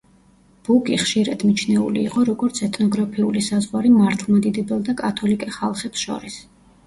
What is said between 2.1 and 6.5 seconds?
იყო, როგორც ეთნოგრაფიული საზღვარი მართლმადიდებელ და კათოლიკე ხალხებს შორის.